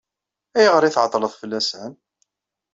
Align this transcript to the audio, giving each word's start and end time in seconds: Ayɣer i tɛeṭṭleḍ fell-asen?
Ayɣer 0.57 0.83
i 0.83 0.89
tɛeṭṭleḍ 0.95 1.33
fell-asen? 1.41 1.91